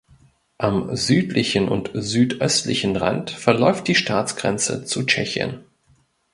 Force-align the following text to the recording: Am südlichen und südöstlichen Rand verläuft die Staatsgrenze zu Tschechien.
Am 0.57 0.95
südlichen 0.95 1.67
und 1.69 1.91
südöstlichen 1.93 2.95
Rand 2.95 3.29
verläuft 3.29 3.87
die 3.87 3.93
Staatsgrenze 3.93 4.83
zu 4.83 5.03
Tschechien. 5.03 5.63